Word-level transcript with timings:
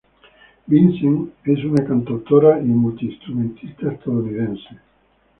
Vincent, 0.67 1.31
es 1.45 1.63
una 1.63 1.85
cantautora 1.85 2.59
y 2.59 2.63
multiinstrumentista 2.63 3.91
estadounidense. 3.91 4.79